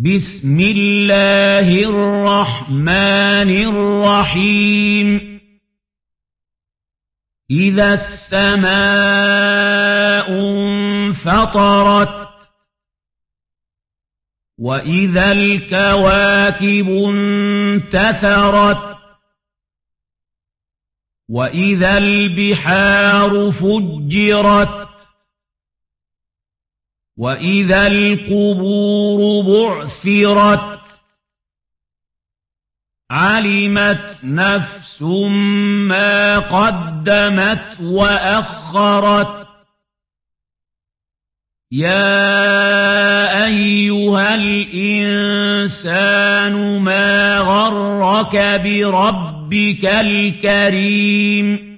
بسم 0.00 0.60
الله 0.60 1.68
الرحمن 1.84 3.50
الرحيم. 3.68 5.40
إذا 7.50 7.94
السماء 7.94 8.70
انفطرت 10.30 12.28
وإذا 14.58 15.32
الكواكب 15.32 16.88
انتثرت 17.14 18.96
وإذا 21.28 21.98
البحار 21.98 23.50
فجرت 23.50 24.79
وإذا 27.16 27.86
القبور 27.86 29.42
بعثرت 29.46 30.80
علمت 33.10 34.18
نفس 34.22 35.02
ما 35.02 36.38
قدمت 36.38 37.80
وأخرت 37.80 39.46
يا 41.72 43.46
أيها 43.46 44.34
الإنسان 44.34 45.58
ما 46.78 47.38
غرك 47.38 48.60
بربك 48.64 49.84
الكريم 49.84 51.69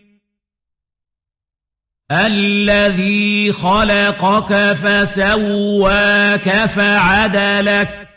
الذي 2.12 3.52
خلقك 3.52 4.72
فسواك 4.72 6.66
فعدلك 6.66 8.08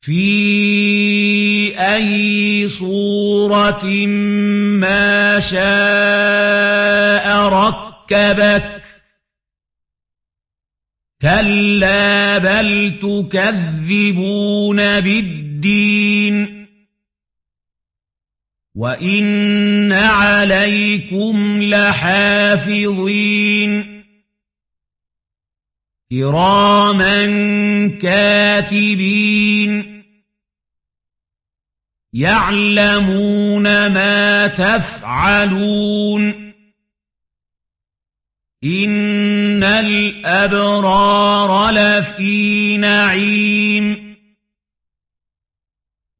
في 0.00 1.80
أي 1.80 2.68
صورة 2.68 3.84
ما 4.80 5.40
شاء 5.40 5.62
ركبك 7.48 8.82
كلا 11.22 12.38
بل 12.38 12.92
تكذبون 13.02 14.76
بالدين 15.00 16.61
وإن 18.74 19.92
عليكم 19.92 21.62
لحافظين 21.62 23.22
كراما 26.10 27.26
كاتبين 28.02 30.02
يعلمون 32.12 33.62
ما 33.86 34.46
تفعلون 34.46 36.52
إن 38.64 39.64
الأبرار 39.64 41.70
لفي 41.70 42.76
نعيم 42.76 44.16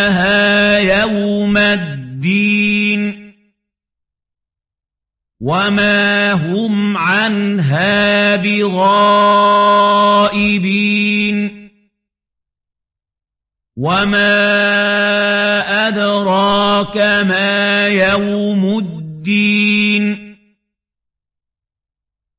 يوم 0.77 1.57
الدين. 1.57 3.25
وما 5.39 6.31
هم 6.33 6.97
عنها 6.97 8.35
بغائبين. 8.35 8.85
وما 13.77 14.27
أدراك 15.87 16.97
ما 17.27 17.87
يوم 17.87 18.77
الدين. 18.77 20.24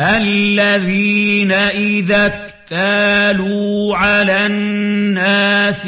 الذين 0.00 1.52
إذا 1.52 2.26
اكتالوا 2.26 3.96
على 3.96 4.46
الناس 4.46 5.86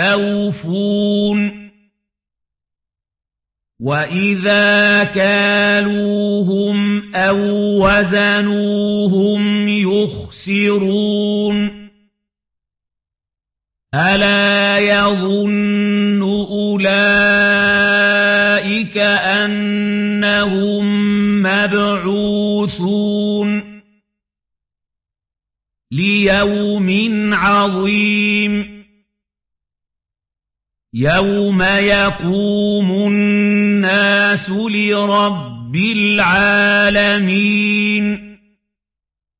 يستوفون 0.00 0.80
وإذا 3.80 5.04
كالوهم 5.04 6.78
أو 7.14 7.38
وزنوهم 7.86 9.68
يخسرون 9.68 11.10
ألا 13.94 14.78
يظن 14.78 16.22
أولئك 16.50 16.98
أنهم 19.48 20.84
مبعوثون 21.42 23.00
ليوم 25.90 26.90
عظيم 27.34 28.80
يوم 30.94 31.62
يقوم 31.62 33.12
الناس 33.84 34.50
لرب 34.50 35.76
العالمين 35.76 37.50